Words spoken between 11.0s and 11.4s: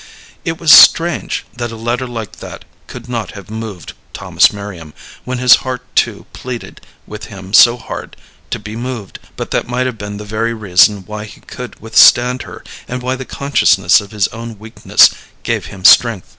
why